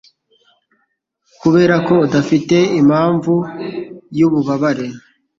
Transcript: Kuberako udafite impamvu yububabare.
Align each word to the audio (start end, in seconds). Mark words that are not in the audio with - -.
Kuberako 1.39 1.93
udafite 2.05 2.57
impamvu 2.79 3.33
yububabare. 4.17 4.87